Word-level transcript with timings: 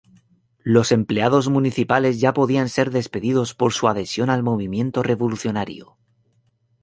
Los 0.63 0.91
empleados 0.91 1.47
municipales 1.47 2.19
ya 2.19 2.33
podían 2.33 2.69
ser 2.69 2.89
despedidos 2.89 3.53
por 3.53 3.71
su 3.71 3.87
adhesión 3.87 4.31
al 4.31 4.41
movimiento 4.41 5.03
revolucionario. 5.03 5.95